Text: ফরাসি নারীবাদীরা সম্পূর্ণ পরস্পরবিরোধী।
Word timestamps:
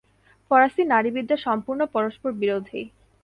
ফরাসি 0.51 0.81
নারীবাদীরা 0.85 1.37
সম্পূর্ণ 1.37 1.81
পরস্পরবিরোধী। 1.85 2.81